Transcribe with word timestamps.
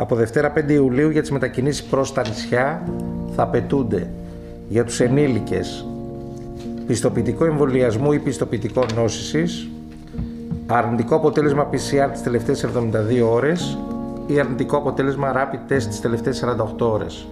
Από 0.00 0.14
Δευτέρα 0.14 0.52
5 0.56 0.68
Ιουλίου 0.68 1.10
για 1.10 1.20
τις 1.20 1.30
μετακινήσεις 1.30 1.82
προς 1.82 2.12
τα 2.12 2.28
νησιά 2.28 2.82
θα 3.34 3.42
απαιτούνται 3.42 4.10
για 4.68 4.84
τους 4.84 5.00
ενήλικες 5.00 5.86
πιστοποιητικό 6.86 7.44
εμβολιασμού 7.44 8.12
ή 8.12 8.18
πιστοποιητικό 8.18 8.84
νόσησης, 8.94 9.68
αρνητικό 10.66 11.14
αποτέλεσμα 11.16 11.70
PCR 11.70 12.08
τις 12.12 12.22
τελευταίες 12.22 12.64
72 12.64 13.22
ώρες 13.30 13.78
ή 14.26 14.38
αρνητικό 14.38 14.76
αποτέλεσμα 14.76 15.32
rapid 15.34 15.72
test 15.72 15.82
τις 15.88 16.00
τελευταίες 16.00 16.38
48 16.38 16.86
ώρες. 16.86 17.26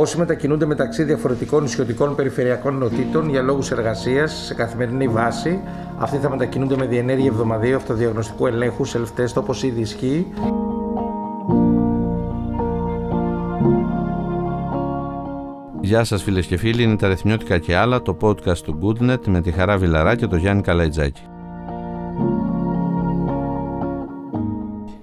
Όσοι 0.00 0.18
μετακινούνται 0.18 0.66
μεταξύ 0.66 1.02
διαφορετικών 1.02 1.62
νησιωτικών 1.62 2.14
περιφερειακών 2.14 2.74
ενωτήτων 2.74 3.28
για 3.28 3.42
λόγους 3.42 3.70
εργασίας 3.70 4.32
σε 4.32 4.54
καθημερινή 4.54 5.08
βάση, 5.08 5.60
αυτοί 5.98 6.16
θα 6.16 6.30
μετακινούνται 6.30 6.76
με 6.76 6.86
διενέργεια 6.86 7.26
εβδομαδίου 7.26 7.76
αυτοδιαγνωστικού 7.76 8.46
ελέγχου 8.46 8.86
self-test 8.86 9.34
όπως 9.34 9.62
ήδη 9.62 9.80
ισχύει. 9.80 10.26
Γεια 15.80 16.04
σας 16.04 16.22
φίλες 16.22 16.46
και 16.46 16.56
φίλοι, 16.56 16.82
είναι 16.82 16.96
τα 16.96 17.08
Ρεθνιώτικα 17.08 17.58
και 17.58 17.76
άλλα, 17.76 18.02
το 18.02 18.16
podcast 18.20 18.58
του 18.58 18.78
Goodnet 18.82 19.26
με 19.26 19.40
τη 19.40 19.50
Χαρά 19.50 19.76
Βιλαρά 19.76 20.14
και 20.16 20.26
το 20.26 20.36
Γιάννη 20.36 20.62
Καλαϊτζάκη. 20.62 21.22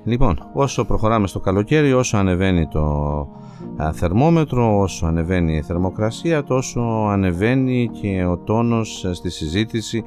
Λοιπόν, 0.04 0.50
όσο 0.54 0.86
προχωράμε 0.86 1.28
στο 1.28 1.40
καλοκαίρι, 1.40 1.94
όσο 1.94 2.18
ανεβαίνει 2.18 2.68
το 2.68 2.82
θερμόμετρο, 3.94 4.80
όσο 4.80 5.06
ανεβαίνει 5.06 5.56
η 5.56 5.62
θερμοκρασία, 5.62 6.44
τόσο 6.44 6.82
ανεβαίνει 7.10 7.90
και 8.02 8.26
ο 8.26 8.38
τόνος 8.38 9.06
ε, 9.06 9.14
στη 9.14 9.30
συζήτηση 9.30 10.04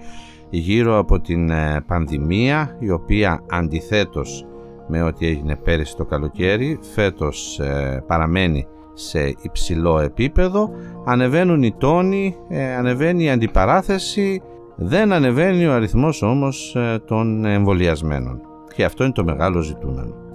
γύρω 0.51 0.99
από 0.99 1.21
την 1.21 1.51
ε, 1.51 1.85
πανδημία, 1.87 2.77
η 2.79 2.91
οποία 2.91 3.45
αντιθέτως 3.51 4.45
με 4.89 5.03
ό,τι 5.03 5.27
έγινε 5.27 5.57
πέρυσι 5.57 5.97
το 5.97 6.05
καλοκαίρι, 6.05 6.79
φέτος 6.95 7.59
ε, 7.59 8.05
παραμένει 8.07 8.67
σε 8.95 9.35
υψηλό 9.43 9.99
επίπεδο, 9.99 10.71
ανεβαίνουν 11.05 11.63
οι 11.63 11.75
τόνοι, 11.79 12.37
ανεβαίνει 12.79 13.25
η 13.25 13.31
αντιπαράθεση, 13.31 14.43
δεν 14.77 15.13
ανεβαίνει 15.13 15.67
ο 15.67 15.73
αριθμός 15.73 16.23
όμως 16.23 16.77
των 17.05 17.45
εμβολιασμένων. 17.45 18.41
Και 18.75 18.85
αυτό 18.85 19.05
είναι 19.05 19.13
το 19.13 19.25
μεγάλο 19.25 19.61
ζητούμενο. 19.61 20.30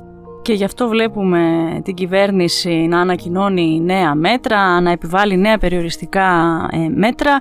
Και 0.45 0.53
γι' 0.53 0.63
αυτό 0.63 0.87
βλέπουμε 0.87 1.41
την 1.83 1.93
κυβέρνηση 1.93 2.69
να 2.69 2.99
ανακοινώνει 2.99 3.81
νέα 3.81 4.15
μέτρα, 4.15 4.81
να 4.81 4.91
επιβάλλει 4.91 5.37
νέα 5.37 5.57
περιοριστικά 5.57 6.57
ε, 6.71 6.77
μέτρα, 6.89 7.37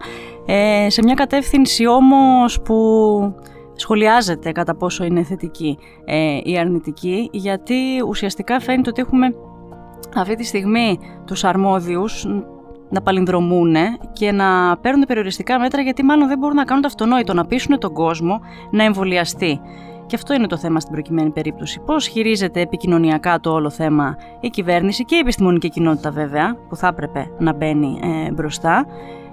ε, 0.47 0.87
σε 0.91 1.03
μια 1.03 1.15
κατεύθυνση 1.15 1.87
όμως 1.87 2.61
που 2.63 2.75
σχολιάζεται 3.75 4.53
κατά 4.53 4.77
πόσο 4.77 5.05
είναι 5.05 5.23
θετική 5.23 5.79
ε, 6.05 6.39
ή 6.43 6.59
αρνητική, 6.59 7.29
γιατί 7.33 7.75
ουσιαστικά 8.09 8.61
φαίνεται 8.61 8.91
ότι 8.91 9.01
έχουμε 9.01 9.35
αυτή 10.15 10.35
τη 10.35 10.45
στιγμή 10.45 10.99
τους 11.25 11.45
αρμόδιους 11.45 12.27
να 12.89 13.03
παλινδρομούν 13.03 13.75
και 14.13 14.33
να 14.33 14.79
παίρνουν 14.81 15.05
περιοριστικά 15.07 15.59
μέτρα 15.59 15.83
γιατί 15.83 16.03
μάλλον 16.03 16.29
δεν 16.29 16.39
μπορούν 16.39 16.57
να 16.57 16.65
κάνουν 16.65 16.83
το 16.83 16.89
αυτονόητο, 16.89 17.35
να 17.35 17.47
πείσουν 17.47 17.79
τον 17.79 17.93
κόσμο 17.93 18.41
να 18.71 18.85
εμβολιαστεί. 18.85 19.61
Και 20.07 20.17
αυτό 20.17 20.35
είναι 20.35 20.47
το 20.47 20.57
θέμα 20.57 20.81
στην 20.81 20.93
προκειμένη 20.93 21.31
περίπτωση. 21.31 21.81
Πώς 21.81 22.07
χειρίζεται 22.07 22.61
επικοινωνιακά 22.61 23.41
το 23.41 23.51
όλο 23.51 23.71
θέμα 23.71 24.17
η 24.41 24.49
κυβέρνηση 24.49 25.05
και 25.05 25.17
η 25.17 25.19
επιστημονική 25.19 25.69
κοινότητα, 25.69 26.11
βέβαια, 26.11 26.57
που 26.69 26.77
θα 26.77 26.87
έπρεπε 26.87 27.31
να 27.39 27.53
μπαίνει 27.53 28.01
ε, 28.03 28.33
μπροστά. 28.33 28.87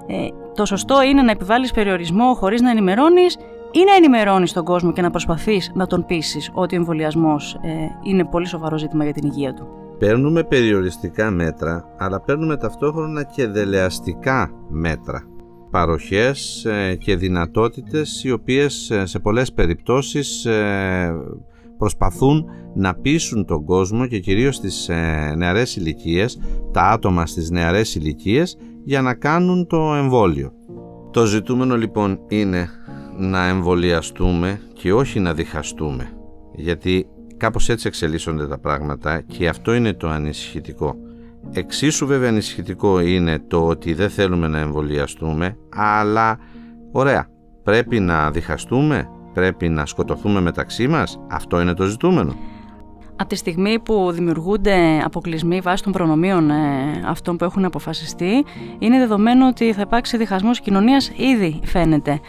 Ε, 0.08 0.28
το 0.56 0.66
σωστό 0.66 1.04
είναι 1.04 1.22
να 1.22 1.32
επιβάλλεις 1.32 1.72
περιορισμό 1.72 2.34
χωρίς 2.34 2.62
να 2.62 2.70
ενημερώνεις 2.70 3.38
ή 3.72 3.84
να 3.86 3.96
ενημερώνεις 3.96 4.54
τον 4.54 4.64
κόσμο 4.64 4.92
και 4.92 5.02
να 5.02 5.10
προσπαθείς 5.10 5.72
να 5.74 5.88
τον 5.88 6.06
πείσεις 6.06 6.52
ότι 6.54 6.76
ο 6.76 6.78
εμβολιασμός 6.78 7.54
ε, 7.54 7.70
είναι 8.04 8.26
πολύ 8.26 8.48
σοβαρό 8.48 8.78
ζήτημα 8.78 9.04
για 9.04 9.14
την 9.14 9.28
υγεία 9.28 9.54
του. 9.54 9.68
Παίρνουμε 10.00 10.44
περιοριστικά 10.44 11.32
μέτρα, 11.32 11.86
αλλά 11.98 12.22
παίρνουμε 12.22 12.58
ταυτόχρονα 12.58 13.24
και 13.24 13.48
δελεαστικά 13.48 14.52
μέτρα 14.70 15.31
παροχές 15.72 16.66
ε, 16.66 16.96
και 16.96 17.16
δυνατότητες 17.16 18.24
οι 18.24 18.32
οποίες 18.32 18.90
ε, 18.90 19.06
σε 19.06 19.20
πολλές 19.20 19.54
περιπτώσεις 19.54 20.46
ε, 20.46 21.14
προσπαθούν 21.78 22.46
να 22.76 22.96
πείσουν 22.96 23.46
τον 23.46 23.66
κόσμο 23.66 24.08
και 24.08 24.20
κυρίως 24.20 24.56
στις 24.56 24.90
νεαρές 25.36 25.76
ηλικίες, 25.76 26.40
τα 26.72 26.82
άτομα 26.82 27.26
στις 27.26 27.50
νεαρές 27.50 27.96
ηλικίες 27.96 28.58
για 28.84 29.02
να 29.02 29.14
κάνουν 29.14 29.68
το 29.68 29.94
εμβόλιο. 29.94 30.52
Το 31.12 31.26
ζητούμενο 31.26 31.78
λοιπόν 31.78 32.20
είναι 32.28 32.70
να 33.18 33.48
εμβολιαστούμε 33.48 34.60
και 34.74 34.94
όχι 34.94 35.20
να 35.20 35.34
διχαστούμε 35.34 36.12
γιατί 36.56 37.08
κάπως 37.38 37.70
έτσι 37.70 37.88
εξελίσσονται 37.88 38.48
τα 38.48 38.60
πράγματα 38.60 39.22
και 39.22 39.48
αυτό 39.48 39.74
είναι 39.74 39.94
το 39.94 40.08
ανησυχητικό. 40.08 40.96
Εξίσου 41.54 42.08
βέβαια 42.08 42.30
ανησυχητικό 42.30 43.00
είναι 43.00 43.40
το 43.40 43.68
ότι 43.68 43.94
δεν 43.94 44.10
θέλουμε 44.10 44.48
να 44.48 44.60
εμβολιαστούμε, 44.60 45.58
αλλά 45.76 46.40
ωραία, 46.92 47.28
πρέπει 47.64 48.00
να 48.00 48.32
διχαστούμε, 48.32 49.10
πρέπει 49.34 49.70
να 49.70 49.86
σκοτωθούμε 49.86 50.42
μεταξύ 50.42 50.88
μας, 50.88 51.20
αυτό 51.30 51.62
είναι 51.62 51.74
το 51.74 51.86
ζητούμενο. 51.86 52.36
Από 53.16 53.30
τη 53.30 53.36
στιγμή 53.36 53.80
που 53.80 54.12
δημιουργούνται 54.12 55.02
αποκλεισμοί 55.04 55.60
βάσει 55.60 55.84
των 55.84 55.92
προνομίων 55.92 56.50
ε, 56.50 56.56
αυτών 57.06 57.38
που 57.38 57.44
έχουν 57.44 57.66
αποφασιστεί, 57.66 58.46
είναι 58.80 58.98
δεδομένο 58.98 59.48
ότι 59.48 59.74
θα 59.74 59.82
υπάρξει 59.82 60.18
διχασμός 60.18 60.60
κοινωνίας, 60.60 61.12
ήδη 61.16 61.60
φαίνεται. 61.64 62.20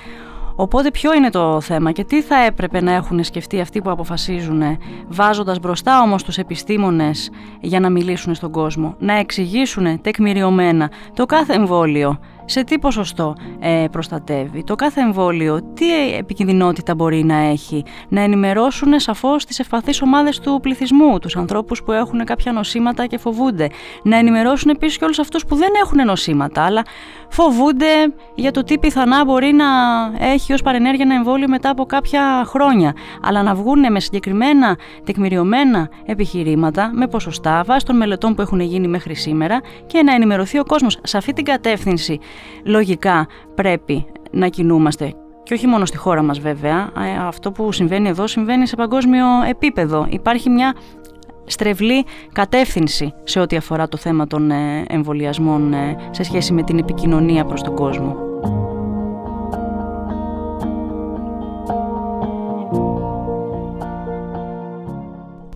Οπότε 0.62 0.90
ποιο 0.90 1.14
είναι 1.14 1.30
το 1.30 1.60
θέμα 1.60 1.92
και 1.92 2.04
τι 2.04 2.22
θα 2.22 2.36
έπρεπε 2.36 2.80
να 2.80 2.92
έχουν 2.92 3.24
σκεφτεί 3.24 3.60
αυτοί 3.60 3.80
που 3.82 3.90
αποφασίζουν 3.90 4.62
βάζοντας 5.08 5.58
μπροστά 5.58 6.02
όμως 6.02 6.22
τους 6.22 6.38
επιστήμονες 6.38 7.30
για 7.60 7.80
να 7.80 7.90
μιλήσουν 7.90 8.34
στον 8.34 8.50
κόσμο, 8.50 8.94
να 8.98 9.18
εξηγήσουν 9.18 10.00
τεκμηριωμένα 10.00 10.90
το 11.14 11.26
κάθε 11.26 11.52
εμβόλιο; 11.52 12.18
Σε 12.44 12.64
τι 12.64 12.78
ποσοστό 12.78 13.34
ε, 13.60 13.84
προστατεύει; 13.90 14.64
Το 14.64 14.74
κάθε 14.74 15.00
εμβόλιο, 15.00 15.60
τι 15.74 16.14
επικινδυνότητα 16.16 16.94
μπορεί 16.94 17.24
να 17.24 17.36
έχει; 17.36 17.84
Να 18.08 18.20
ενημερώσουν 18.20 19.00
σαφώς 19.00 19.44
τις 19.44 19.58
ευπαθείς 19.58 20.02
ομάδες 20.02 20.40
του 20.40 20.58
πληθυσμού, 20.62 21.18
τους 21.18 21.36
ανθρώπους 21.36 21.82
που 21.82 21.92
έχουν 21.92 22.24
κάποια 22.24 22.52
νοσήματα 22.52 23.06
και 23.06 23.18
φοβούνται; 23.18 23.68
Να 24.02 24.16
ενημερώσουν 24.16 24.70
επίσης 24.70 24.98
και 24.98 25.04
όλους 25.04 25.18
αυτούς 25.18 25.44
που 25.44 25.56
δεν 25.56 25.70
έχουν 25.82 26.04
νοσήματα, 26.04 26.64
αλλά 26.64 26.82
φοβούνται 27.28 27.86
για 28.34 28.50
το 28.50 28.62
τι 28.62 28.78
πιθανά 28.78 29.24
μπορεί 29.24 29.52
να 29.52 29.64
έχει 30.26 30.52
ως 30.52 30.62
παρενέργεια 30.62 31.04
ένα 31.04 31.14
εμβόλιο 31.14 31.48
μετά 31.48 31.70
από 31.70 31.84
κάποια 31.84 32.42
χρόνια. 32.46 32.94
Αλλά 33.22 33.42
να 33.42 33.54
βγουν 33.54 33.92
με 33.92 34.00
συγκεκριμένα 34.00 34.76
τεκμηριωμένα 35.04 35.88
επιχειρήματα, 36.06 36.90
με 36.94 37.06
ποσοστά, 37.06 37.62
βάσει 37.66 37.86
των 37.86 37.96
μελετών 37.96 38.34
που 38.34 38.42
έχουν 38.42 38.60
γίνει 38.60 38.88
μέχρι 38.88 39.14
σήμερα 39.14 39.60
και 39.86 40.02
να 40.02 40.14
ενημερωθεί 40.14 40.58
ο 40.58 40.64
κόσμος 40.64 40.98
σε 41.02 41.16
αυτή 41.16 41.32
την 41.32 41.44
κατεύθυνση 41.44 42.20
λογικά 42.64 43.26
πρέπει 43.54 44.06
να 44.30 44.48
κινούμαστε 44.48 45.14
και 45.42 45.54
όχι 45.54 45.66
μόνο 45.66 45.84
στη 45.84 45.96
χώρα 45.96 46.22
μας 46.22 46.38
βέβαια, 46.38 46.92
αυτό 47.20 47.52
που 47.52 47.72
συμβαίνει 47.72 48.08
εδώ 48.08 48.26
συμβαίνει 48.26 48.66
σε 48.66 48.76
παγκόσμιο 48.76 49.26
επίπεδο. 49.48 50.06
Υπάρχει 50.10 50.50
μια 50.50 50.74
στρεβλή 51.44 52.04
κατεύθυνση 52.32 53.14
σε 53.24 53.40
ό,τι 53.40 53.56
αφορά 53.56 53.88
το 53.88 53.96
θέμα 53.96 54.26
των 54.26 54.50
ε, 54.50 54.84
εμβολιασμών 54.88 55.72
ε, 55.72 55.96
σε 56.10 56.22
σχέση 56.22 56.52
με 56.52 56.62
την 56.62 56.78
επικοινωνία 56.78 57.44
προς 57.44 57.62
τον 57.62 57.74
κόσμο. 57.74 58.16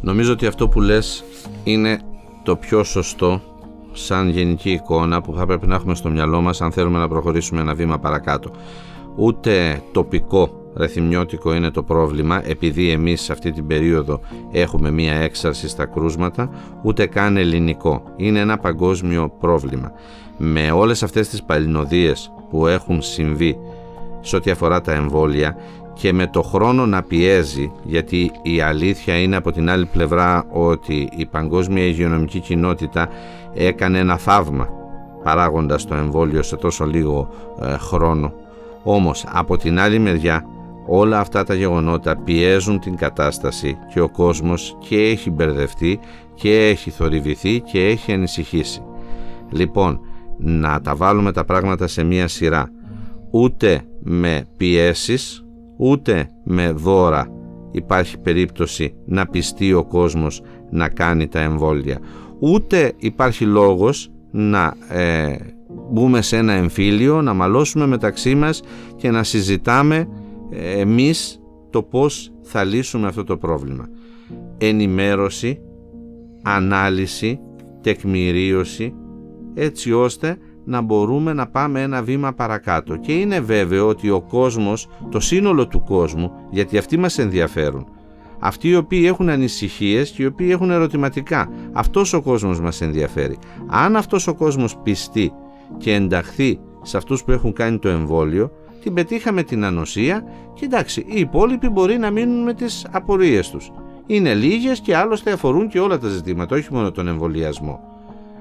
Νομίζω 0.00 0.32
ότι 0.32 0.46
αυτό 0.46 0.68
που 0.68 0.80
λες 0.80 1.24
είναι 1.64 2.00
το 2.42 2.56
πιο 2.56 2.84
σωστό 2.84 3.40
σαν 3.96 4.28
γενική 4.28 4.70
εικόνα 4.70 5.20
που 5.20 5.34
θα 5.34 5.46
πρέπει 5.46 5.66
να 5.66 5.74
έχουμε 5.74 5.94
στο 5.94 6.10
μυαλό 6.10 6.40
μας 6.40 6.60
αν 6.60 6.72
θέλουμε 6.72 6.98
να 6.98 7.08
προχωρήσουμε 7.08 7.60
ένα 7.60 7.74
βήμα 7.74 7.98
παρακάτω. 7.98 8.50
Ούτε 9.16 9.82
τοπικό 9.92 10.70
ρεθιμιώτικο 10.76 11.54
είναι 11.54 11.70
το 11.70 11.82
πρόβλημα 11.82 12.48
επειδή 12.48 12.90
εμείς 12.90 13.22
σε 13.22 13.32
αυτή 13.32 13.52
την 13.52 13.66
περίοδο 13.66 14.20
έχουμε 14.52 14.90
μία 14.90 15.14
έξαρση 15.14 15.68
στα 15.68 15.86
κρούσματα 15.86 16.50
ούτε 16.82 17.06
καν 17.06 17.36
ελληνικό. 17.36 18.02
Είναι 18.16 18.38
ένα 18.38 18.58
παγκόσμιο 18.58 19.32
πρόβλημα. 19.40 19.92
Με 20.38 20.70
όλες 20.70 21.02
αυτές 21.02 21.28
τις 21.28 21.42
παλινοδίες 21.42 22.32
που 22.50 22.66
έχουν 22.66 23.02
συμβεί 23.02 23.58
σε 24.20 24.36
ό,τι 24.36 24.50
αφορά 24.50 24.80
τα 24.80 24.92
εμβόλια 24.92 25.56
και 25.98 26.12
με 26.12 26.26
το 26.26 26.42
χρόνο 26.42 26.86
να 26.86 27.02
πιέζει 27.02 27.72
γιατί 27.84 28.30
η 28.42 28.60
αλήθεια 28.60 29.22
είναι 29.22 29.36
από 29.36 29.52
την 29.52 29.70
άλλη 29.70 29.86
πλευρά 29.86 30.44
ότι 30.52 31.08
η 31.16 31.26
παγκόσμια 31.26 31.84
υγειονομική 31.84 32.40
κοινότητα 32.40 33.08
έκανε 33.54 33.98
ένα 33.98 34.16
θαύμα 34.16 34.68
παράγοντας 35.22 35.86
το 35.86 35.94
εμβόλιο 35.94 36.42
σε 36.42 36.56
τόσο 36.56 36.84
λίγο 36.84 37.28
ε, 37.62 37.76
χρόνο. 37.76 38.32
Όμως 38.82 39.24
από 39.32 39.56
την 39.56 39.80
άλλη 39.80 39.98
μεριά 39.98 40.44
όλα 40.86 41.18
αυτά 41.20 41.44
τα 41.44 41.54
γεγονότα 41.54 42.16
πιέζουν 42.16 42.80
την 42.80 42.96
κατάσταση 42.96 43.78
και 43.92 44.00
ο 44.00 44.08
κόσμος 44.08 44.76
και 44.88 44.96
έχει 44.96 45.30
μπερδευτεί 45.30 45.98
και 46.34 46.68
έχει 46.68 46.90
θορυβηθεί 46.90 47.60
και 47.60 47.86
έχει 47.86 48.12
ανησυχήσει. 48.12 48.82
Λοιπόν 49.50 50.00
να 50.38 50.80
τα 50.80 50.94
βάλουμε 50.94 51.32
τα 51.32 51.44
πράγματα 51.44 51.86
σε 51.86 52.02
μία 52.02 52.28
σειρά. 52.28 52.70
Ούτε 53.30 53.82
με 54.02 54.44
πιέσεις, 54.56 55.45
ούτε 55.76 56.30
με 56.44 56.70
δώρα 56.70 57.30
υπάρχει 57.70 58.18
περίπτωση 58.18 58.94
να 59.06 59.26
πιστεί 59.26 59.72
ο 59.72 59.84
κόσμος 59.84 60.42
να 60.70 60.88
κάνει 60.88 61.28
τα 61.28 61.40
εμβόλια. 61.40 61.98
Ούτε 62.38 62.92
υπάρχει 62.96 63.44
λόγος 63.44 64.10
να 64.30 64.74
ε, 64.88 65.36
μπούμε 65.90 66.22
σε 66.22 66.36
ένα 66.36 66.52
εμφύλιο, 66.52 67.22
να 67.22 67.34
μαλώσουμε 67.34 67.86
μεταξύ 67.86 68.34
μας 68.34 68.62
και 68.96 69.10
να 69.10 69.22
συζητάμε 69.22 70.08
ε, 70.50 70.80
εμείς 70.80 71.40
το 71.70 71.82
πώς 71.82 72.32
θα 72.42 72.64
λύσουμε 72.64 73.06
αυτό 73.06 73.24
το 73.24 73.36
πρόβλημα. 73.36 73.88
Ενημέρωση, 74.58 75.60
ανάλυση, 76.42 77.40
τεκμηρίωση, 77.80 78.94
έτσι 79.54 79.92
ώστε 79.92 80.36
να 80.66 80.80
μπορούμε 80.80 81.32
να 81.32 81.46
πάμε 81.46 81.82
ένα 81.82 82.02
βήμα 82.02 82.32
παρακάτω. 82.32 82.96
Και 82.96 83.12
είναι 83.12 83.40
βέβαιο 83.40 83.88
ότι 83.88 84.10
ο 84.10 84.20
κόσμος, 84.20 84.88
το 85.10 85.20
σύνολο 85.20 85.66
του 85.66 85.82
κόσμου, 85.82 86.32
γιατί 86.50 86.78
αυτοί 86.78 86.98
μας 86.98 87.18
ενδιαφέρουν, 87.18 87.86
αυτοί 88.38 88.68
οι 88.68 88.76
οποίοι 88.76 89.04
έχουν 89.06 89.28
ανησυχίες 89.28 90.10
και 90.10 90.22
οι 90.22 90.26
οποίοι 90.26 90.48
έχουν 90.50 90.70
ερωτηματικά, 90.70 91.48
αυτός 91.72 92.12
ο 92.12 92.22
κόσμος 92.22 92.60
μας 92.60 92.80
ενδιαφέρει. 92.80 93.38
Αν 93.66 93.96
αυτός 93.96 94.26
ο 94.26 94.34
κόσμος 94.34 94.76
πιστεί 94.76 95.32
και 95.76 95.94
ενταχθεί 95.94 96.58
σε 96.82 96.96
αυτούς 96.96 97.24
που 97.24 97.32
έχουν 97.32 97.52
κάνει 97.52 97.78
το 97.78 97.88
εμβόλιο, 97.88 98.50
την 98.82 98.94
πετύχαμε 98.94 99.42
την 99.42 99.64
ανοσία 99.64 100.24
και 100.54 100.64
εντάξει, 100.64 101.00
οι 101.00 101.20
υπόλοιποι 101.20 101.68
μπορεί 101.68 101.98
να 101.98 102.10
μείνουν 102.10 102.42
με 102.42 102.54
τις 102.54 102.86
απορίες 102.90 103.50
τους. 103.50 103.70
Είναι 104.06 104.34
λίγες 104.34 104.80
και 104.80 104.96
άλλωστε 104.96 105.32
αφορούν 105.32 105.68
και 105.68 105.80
όλα 105.80 105.98
τα 105.98 106.08
ζητήματα, 106.08 106.56
όχι 106.56 106.72
μόνο 106.72 106.90
τον 106.90 107.08
εμβολιασμό. 107.08 107.80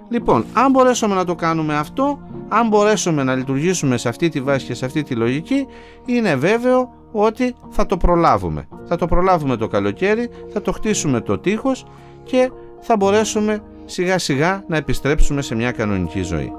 Λοιπόν, 0.09 0.45
αν 0.53 0.71
μπορέσουμε 0.71 1.15
να 1.15 1.25
το 1.25 1.35
κάνουμε 1.35 1.75
αυτό, 1.77 2.19
αν 2.49 2.67
μπορέσουμε 2.67 3.23
να 3.23 3.35
λειτουργήσουμε 3.35 3.97
σε 3.97 4.09
αυτή 4.09 4.29
τη 4.29 4.41
βάση 4.41 4.65
και 4.65 4.73
σε 4.73 4.85
αυτή 4.85 5.03
τη 5.03 5.15
λογική, 5.15 5.67
είναι 6.05 6.35
βέβαιο 6.35 6.93
ότι 7.11 7.55
θα 7.69 7.85
το 7.85 7.97
προλάβουμε. 7.97 8.67
Θα 8.85 8.95
το 8.95 9.05
προλάβουμε 9.05 9.55
το 9.55 9.67
καλοκαίρι, 9.67 10.29
θα 10.53 10.61
το 10.61 10.71
χτίσουμε 10.71 11.21
το 11.21 11.37
τείχος 11.37 11.85
και 12.23 12.51
θα 12.79 12.97
μπορέσουμε 12.97 13.63
σιγά 13.85 14.17
σιγά 14.17 14.63
να 14.67 14.77
επιστρέψουμε 14.77 15.41
σε 15.41 15.55
μια 15.55 15.71
κανονική 15.71 16.21
ζωή. 16.21 16.53